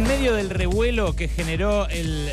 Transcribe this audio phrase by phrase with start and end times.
[0.00, 2.32] En medio del revuelo que generó el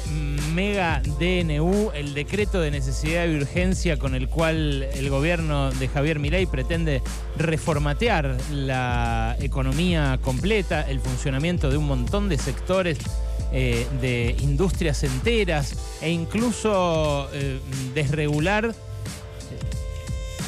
[0.53, 6.17] mega DNU, el decreto de necesidad y urgencia con el cual el gobierno de Javier
[6.17, 7.01] Milei pretende
[7.35, 12.99] reformatear la economía completa, el funcionamiento de un montón de sectores
[13.51, 17.59] eh, de industrias enteras e incluso eh,
[17.93, 18.73] desregular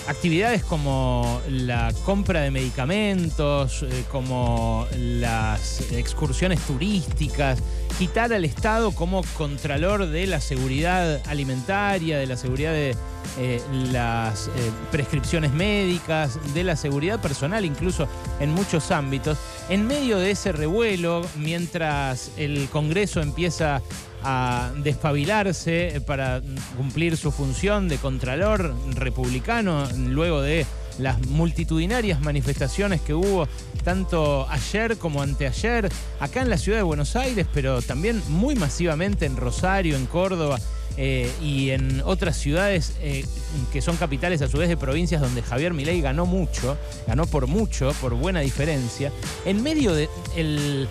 [0.10, 7.60] actividades como la compra de medicamentos, eh, como las excursiones turísticas,
[8.00, 12.96] quitar al Estado como contralor de la seguridad alimentaria, de la seguridad de
[13.38, 14.52] eh, las eh,
[14.92, 18.08] prescripciones médicas, de la seguridad personal, incluso
[18.40, 19.38] en muchos ámbitos.
[19.70, 23.82] En medio de ese revuelo, mientras el Congreso empieza
[24.24, 26.42] a despabilarse para
[26.76, 30.66] cumplir su función de contralor republicano luego de
[30.98, 33.48] las multitudinarias manifestaciones que hubo
[33.84, 39.26] tanto ayer como anteayer acá en la ciudad de Buenos Aires, pero también muy masivamente
[39.26, 40.60] en Rosario, en Córdoba
[40.98, 43.26] eh, y en otras ciudades eh,
[43.72, 47.48] que son capitales a su vez de provincias donde Javier Milei ganó mucho, ganó por
[47.48, 49.12] mucho, por buena diferencia.
[49.46, 50.88] En medio del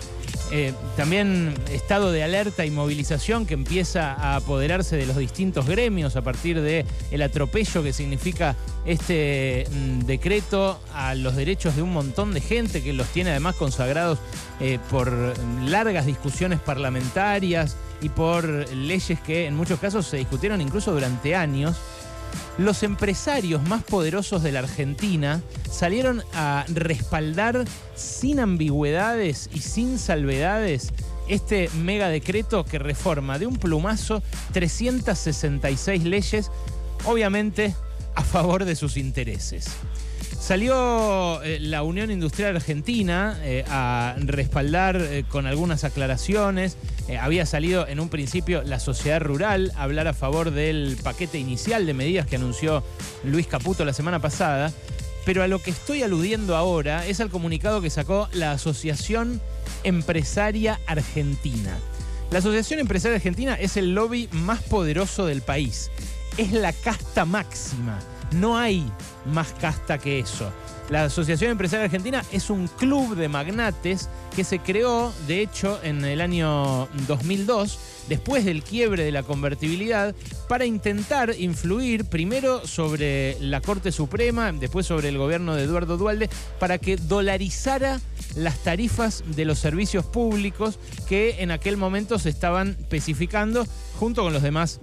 [0.51, 6.15] eh, también estado de alerta y movilización que empieza a apoderarse de los distintos gremios
[6.15, 11.93] a partir del el atropello que significa este mm, decreto a los derechos de un
[11.93, 14.17] montón de gente que los tiene además consagrados
[14.59, 15.13] eh, por
[15.63, 21.77] largas discusiones parlamentarias y por leyes que en muchos casos se discutieron incluso durante años
[22.57, 30.91] los empresarios más poderosos de la Argentina salieron a respaldar sin ambigüedades y sin salvedades
[31.29, 36.51] este mega decreto que reforma de un plumazo 366 leyes,
[37.05, 37.75] obviamente
[38.15, 39.67] a favor de sus intereses.
[40.39, 46.77] Salió eh, la Unión Industrial Argentina eh, a respaldar eh, con algunas aclaraciones.
[47.17, 51.85] Había salido en un principio la Sociedad Rural a hablar a favor del paquete inicial
[51.85, 52.83] de medidas que anunció
[53.23, 54.71] Luis Caputo la semana pasada.
[55.25, 59.41] Pero a lo que estoy aludiendo ahora es al comunicado que sacó la Asociación
[59.83, 61.77] Empresaria Argentina.
[62.31, 65.91] La Asociación Empresaria Argentina es el lobby más poderoso del país.
[66.37, 67.99] Es la casta máxima
[68.31, 68.91] no hay
[69.25, 70.51] más casta que eso.
[70.89, 76.03] La Asociación Empresaria Argentina es un club de magnates que se creó, de hecho, en
[76.03, 80.15] el año 2002, después del quiebre de la convertibilidad,
[80.47, 86.27] para intentar influir primero sobre la Corte Suprema, después sobre el gobierno de Eduardo Dualde,
[86.59, 87.99] para que dolarizara
[88.35, 93.67] las tarifas de los servicios públicos que en aquel momento se estaban especificando
[93.99, 94.79] junto con los demás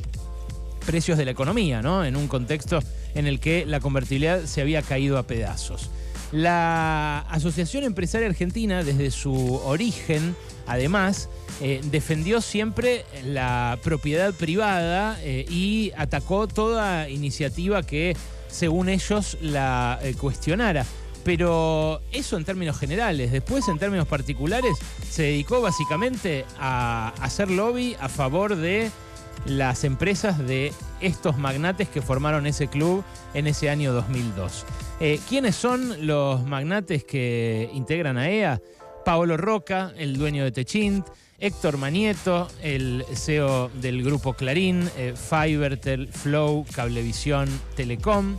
[0.86, 2.04] precios de la economía, ¿no?
[2.04, 2.78] En un contexto
[3.16, 5.90] en el que la convertibilidad se había caído a pedazos.
[6.32, 11.28] La Asociación Empresaria Argentina, desde su origen, además,
[11.60, 18.16] eh, defendió siempre la propiedad privada eh, y atacó toda iniciativa que,
[18.48, 20.84] según ellos, la eh, cuestionara.
[21.24, 23.32] Pero eso en términos generales.
[23.32, 24.76] Después, en términos particulares,
[25.10, 28.90] se dedicó básicamente a hacer lobby a favor de
[29.46, 34.64] las empresas de estos magnates que formaron ese club en ese año 2002.
[35.00, 38.60] Eh, ¿Quiénes son los magnates que integran a EA?
[39.04, 41.06] Paolo Roca, el dueño de Techint,
[41.38, 48.36] Héctor Manieto, el CEO del grupo Clarín, eh, Fivertel, Flow, Cablevisión, Telecom.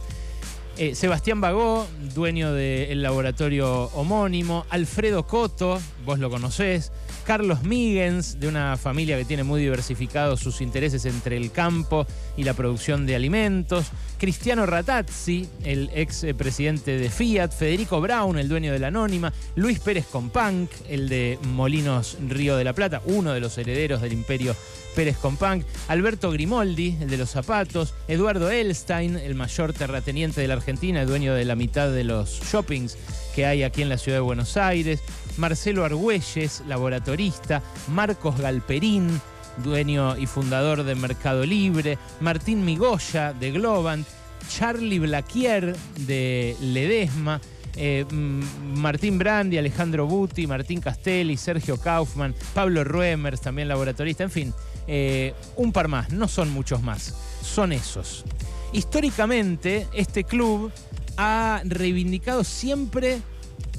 [0.77, 6.93] Eh, Sebastián Bagó, dueño del laboratorio homónimo, Alfredo Coto, vos lo conocés,
[7.25, 12.07] Carlos Migens, de una familia que tiene muy diversificados sus intereses entre el campo
[12.37, 13.87] y la producción de alimentos,
[14.17, 19.81] Cristiano Ratazzi, el ex presidente de Fiat, Federico Brown, el dueño de la Anónima, Luis
[19.81, 24.55] Pérez Companc, el de Molinos Río de la Plata, uno de los herederos del imperio
[24.95, 30.53] Pérez Companc, Alberto Grimoldi, el de los zapatos, Eduardo Elstein, el mayor terrateniente de la
[30.53, 32.97] Argentina, el dueño de la mitad de los shoppings
[33.37, 34.99] que hay aquí en la ciudad de Buenos Aires,
[35.37, 39.21] Marcelo Argüelles, laboratorista, Marcos Galperín,
[39.63, 44.07] dueño y fundador de Mercado Libre, Martín Migoya de Globant,
[44.49, 47.39] Charlie Blaquier de Ledesma,
[47.75, 54.31] eh, mm, Martín Brandi, Alejandro Buti, Martín Castelli, Sergio Kaufman, Pablo Ruemers, también laboratorista, en
[54.31, 54.53] fin,
[54.87, 57.13] eh, un par más, no son muchos más,
[57.43, 58.25] son esos.
[58.73, 60.71] Históricamente, este club
[61.17, 63.21] ha reivindicado siempre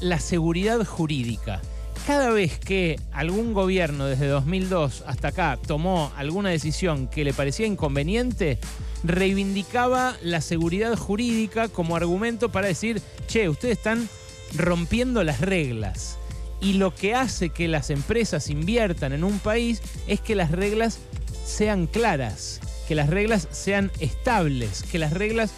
[0.00, 1.62] la seguridad jurídica.
[2.06, 7.66] Cada vez que algún gobierno desde 2002 hasta acá tomó alguna decisión que le parecía
[7.66, 8.58] inconveniente,
[9.04, 14.08] reivindicaba la seguridad jurídica como argumento para decir, che, ustedes están
[14.56, 16.18] rompiendo las reglas.
[16.60, 20.98] Y lo que hace que las empresas inviertan en un país es que las reglas
[21.44, 25.52] sean claras, que las reglas sean estables, que las reglas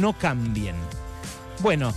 [0.00, 0.74] no cambien.
[1.62, 1.94] Bueno,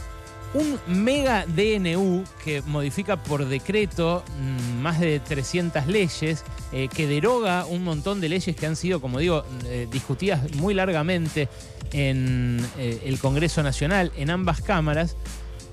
[0.54, 7.66] un mega DNU que modifica por decreto mm, más de 300 leyes, eh, que deroga
[7.66, 11.50] un montón de leyes que han sido, como digo, eh, discutidas muy largamente
[11.92, 15.18] en eh, el Congreso Nacional, en ambas cámaras,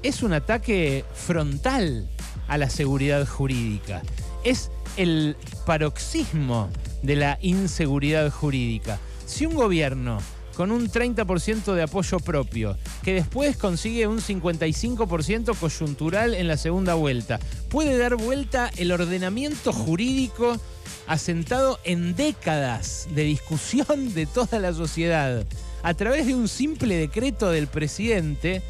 [0.02, 2.08] es un ataque frontal
[2.48, 4.00] a la seguridad jurídica.
[4.42, 5.36] Es el
[5.66, 6.70] paroxismo
[7.02, 8.98] de la inseguridad jurídica.
[9.26, 10.18] Si un gobierno
[10.56, 16.94] con un 30% de apoyo propio, que después consigue un 55% coyuntural en la segunda
[16.94, 17.40] vuelta.
[17.68, 20.58] Puede dar vuelta el ordenamiento jurídico
[21.06, 25.44] asentado en décadas de discusión de toda la sociedad
[25.82, 28.62] a través de un simple decreto del presidente.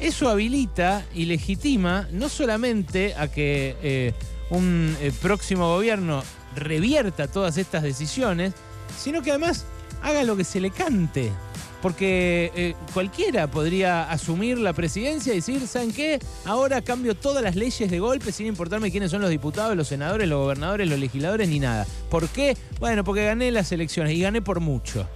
[0.00, 4.12] Eso habilita y legitima no solamente a que eh,
[4.50, 6.22] un eh, próximo gobierno
[6.56, 8.52] revierta todas estas decisiones,
[8.98, 9.64] sino que además
[10.02, 11.32] haga lo que se le cante.
[11.80, 16.20] Porque eh, cualquiera podría asumir la presidencia y decir, ¿saben qué?
[16.44, 20.28] Ahora cambio todas las leyes de golpe sin importarme quiénes son los diputados, los senadores,
[20.28, 21.84] los gobernadores, los legisladores, ni nada.
[22.08, 22.56] ¿Por qué?
[22.78, 25.08] Bueno, porque gané las elecciones y gané por mucho.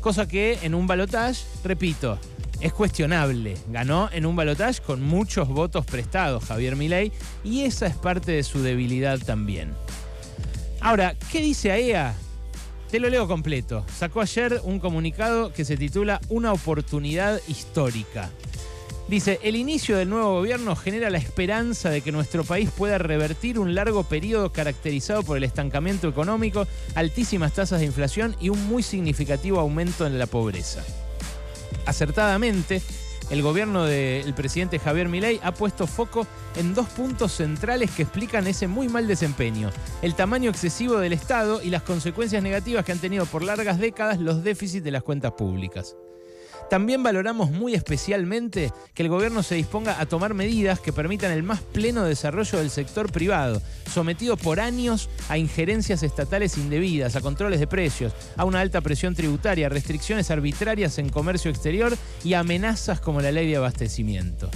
[0.00, 2.18] Cosa que en un balotaje, repito,
[2.60, 3.54] es cuestionable.
[3.68, 7.12] Ganó en un balotaje con muchos votos prestados Javier Milei
[7.44, 9.74] y esa es parte de su debilidad también.
[10.80, 12.14] Ahora, ¿qué dice AEA?
[12.90, 13.84] Te lo leo completo.
[13.98, 18.30] Sacó ayer un comunicado que se titula Una oportunidad histórica.
[19.08, 23.58] Dice, el inicio del nuevo gobierno genera la esperanza de que nuestro país pueda revertir
[23.58, 28.82] un largo periodo caracterizado por el estancamiento económico, altísimas tasas de inflación y un muy
[28.82, 30.84] significativo aumento en la pobreza.
[31.86, 32.82] Acertadamente,
[33.30, 36.26] el gobierno del presidente Javier Milei ha puesto foco
[36.56, 39.70] en dos puntos centrales que explican ese muy mal desempeño.
[40.02, 44.20] El tamaño excesivo del Estado y las consecuencias negativas que han tenido por largas décadas
[44.20, 45.96] los déficits de las cuentas públicas.
[46.70, 51.42] También valoramos muy especialmente que el gobierno se disponga a tomar medidas que permitan el
[51.42, 53.62] más pleno desarrollo del sector privado,
[53.92, 59.14] sometido por años a injerencias estatales indebidas, a controles de precios, a una alta presión
[59.14, 64.50] tributaria, restricciones arbitrarias en comercio exterior y amenazas como la ley de abastecimiento.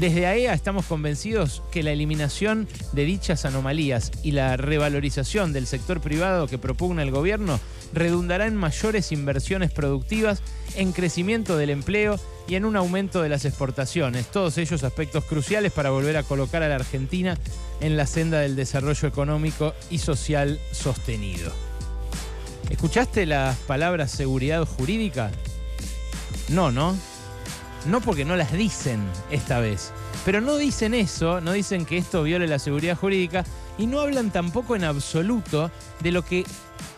[0.00, 6.00] Desde AEA estamos convencidos que la eliminación de dichas anomalías y la revalorización del sector
[6.00, 7.60] privado que propugna el gobierno
[7.92, 10.42] redundará en mayores inversiones productivas,
[10.74, 12.18] en crecimiento del empleo
[12.48, 16.62] y en un aumento de las exportaciones, todos ellos aspectos cruciales para volver a colocar
[16.62, 17.36] a la Argentina
[17.82, 21.52] en la senda del desarrollo económico y social sostenido.
[22.70, 25.30] ¿Escuchaste las palabras seguridad jurídica?
[26.48, 26.96] No, ¿no?
[27.86, 29.00] No porque no las dicen
[29.30, 29.92] esta vez.
[30.24, 33.44] Pero no dicen eso, no dicen que esto viole la seguridad jurídica
[33.78, 36.44] y no hablan tampoco en absoluto de lo que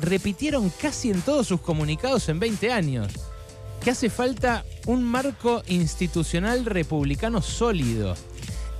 [0.00, 3.12] repitieron casi en todos sus comunicados en 20 años,
[3.82, 8.16] que hace falta un marco institucional republicano sólido.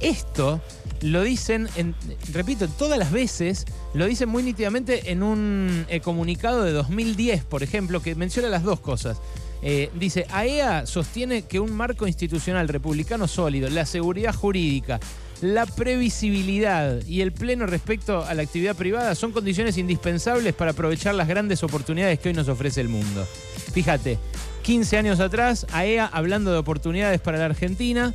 [0.00, 0.60] Esto
[1.02, 1.94] lo dicen, en,
[2.32, 7.62] repito, todas las veces, lo dicen muy nítidamente en un eh, comunicado de 2010, por
[7.62, 9.18] ejemplo, que menciona las dos cosas.
[9.62, 14.98] Eh, dice, AEA sostiene que un marco institucional republicano sólido, la seguridad jurídica,
[15.40, 21.14] la previsibilidad y el pleno respecto a la actividad privada son condiciones indispensables para aprovechar
[21.14, 23.26] las grandes oportunidades que hoy nos ofrece el mundo.
[23.72, 24.18] Fíjate,
[24.62, 28.14] 15 años atrás, AEA hablando de oportunidades para la Argentina,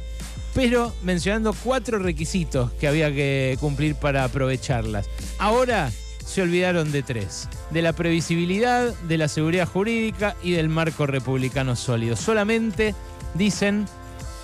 [0.54, 5.10] pero mencionando cuatro requisitos que había que cumplir para aprovecharlas.
[5.38, 5.92] Ahora
[6.28, 11.76] se olvidaron de tres, de la previsibilidad, de la seguridad jurídica y del marco republicano
[11.76, 12.18] sólido.
[12.18, 12.94] Solamente
[13.34, 13.86] dicen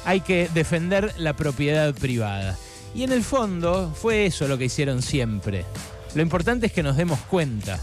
[0.06, 2.58] hay que defender la propiedad privada.
[2.96, 5.66] Y en el fondo fue eso lo que hicieron siempre.
[6.16, 7.80] Lo importante es que nos demos cuenta,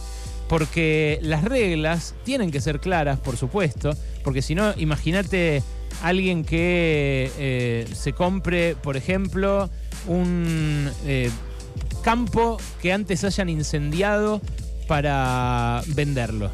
[0.49, 5.63] porque las reglas tienen que ser claras, por supuesto, porque si no, imagínate
[6.03, 9.69] alguien que eh, se compre, por ejemplo,
[10.07, 10.91] un...
[11.05, 11.31] Eh,
[12.01, 14.41] campo que antes hayan incendiado
[14.87, 16.51] para venderlo.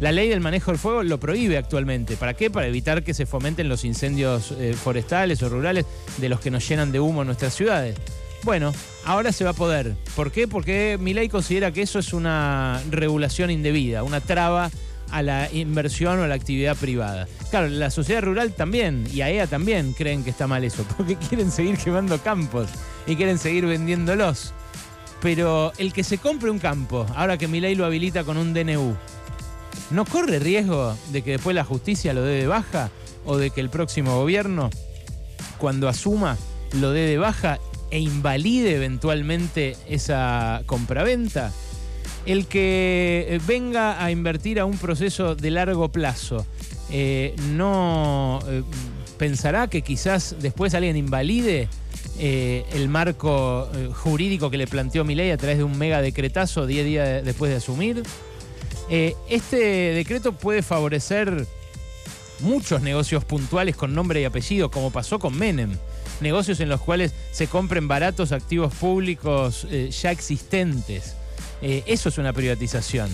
[0.00, 2.16] La ley del manejo del fuego lo prohíbe actualmente.
[2.16, 2.50] ¿Para qué?
[2.50, 5.86] Para evitar que se fomenten los incendios eh, forestales o rurales
[6.18, 7.96] de los que nos llenan de humo nuestras ciudades.
[8.42, 8.72] Bueno,
[9.04, 9.94] ahora se va a poder.
[10.16, 10.48] ¿Por qué?
[10.48, 14.70] Porque mi ley considera que eso es una regulación indebida, una traba
[15.12, 17.28] a la inversión o a la actividad privada.
[17.50, 21.52] Claro, la sociedad rural también y AEA también creen que está mal eso, porque quieren
[21.52, 22.68] seguir quemando campos
[23.06, 24.52] y quieren seguir vendiéndolos.
[25.22, 28.52] Pero el que se compre un campo, ahora que mi ley lo habilita con un
[28.52, 28.96] DNU,
[29.92, 32.90] ¿no corre riesgo de que después la justicia lo dé de baja
[33.24, 34.68] o de que el próximo gobierno,
[35.58, 36.36] cuando asuma,
[36.80, 37.60] lo dé de baja
[37.92, 41.52] e invalide eventualmente esa compraventa.
[42.26, 46.46] El que eh, venga a invertir a un proceso de largo plazo,
[46.90, 48.62] eh, no eh,
[49.18, 51.68] pensará que quizás después alguien invalide
[52.22, 57.24] el marco jurídico que le planteó Milei a través de un mega decretazo 10 días
[57.24, 58.02] después de asumir.
[58.88, 61.46] este decreto puede favorecer
[62.42, 65.76] muchos negocios puntuales con nombre y apellido, como pasó con Menem.
[66.20, 71.16] Negocios en los cuales se compren baratos activos públicos eh, ya existentes.
[71.62, 73.08] Eh, eso es una privatización.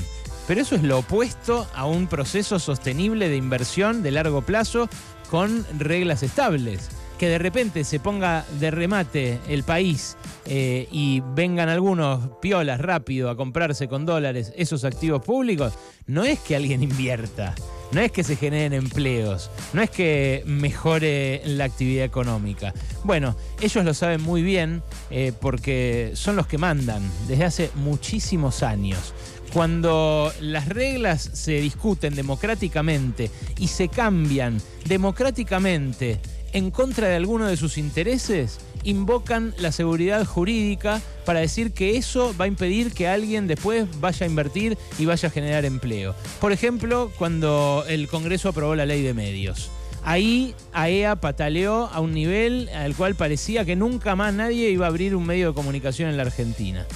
[0.46, 4.88] Pero eso es lo opuesto a un proceso sostenible de inversión de largo plazo
[5.30, 6.88] con reglas estables.
[7.18, 13.28] Que de repente se ponga de remate el país eh, y vengan algunos piolas rápido
[13.28, 15.74] a comprarse con dólares esos activos públicos,
[16.06, 17.54] no es que alguien invierta
[17.90, 22.74] no es que se generen empleos, no es que mejore la actividad económica.
[23.04, 28.62] Bueno, ellos lo saben muy bien eh, porque son los que mandan desde hace muchísimos
[28.62, 29.14] años.
[29.52, 36.20] Cuando las reglas se discuten democráticamente y se cambian democráticamente
[36.52, 42.34] en contra de alguno de sus intereses, invocan la seguridad jurídica para decir que eso
[42.40, 46.14] va a impedir que alguien después vaya a invertir y vaya a generar empleo.
[46.40, 49.70] Por ejemplo, cuando el Congreso aprobó la ley de medios.
[50.04, 54.88] Ahí AEA pataleó a un nivel al cual parecía que nunca más nadie iba a
[54.88, 56.86] abrir un medio de comunicación en la Argentina.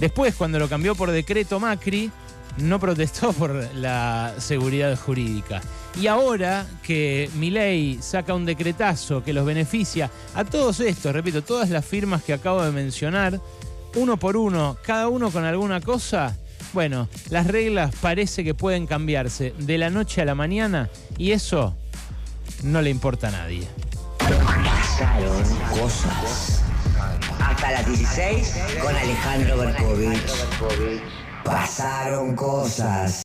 [0.00, 2.10] Después, cuando lo cambió por decreto Macri,
[2.58, 5.62] no protestó por la seguridad jurídica.
[6.00, 11.70] Y ahora que Milei saca un decretazo que los beneficia a todos estos, repito, todas
[11.70, 13.40] las firmas que acabo de mencionar,
[13.94, 16.36] uno por uno, cada uno con alguna cosa,
[16.72, 21.76] bueno, las reglas parece que pueden cambiarse de la noche a la mañana y eso
[22.64, 23.68] no le importa a nadie.
[24.18, 25.44] Pasaron
[25.78, 26.62] cosas.
[27.38, 30.32] Hasta las 16 con Alejandro Berkovich.
[31.44, 33.23] Pasaron cosas.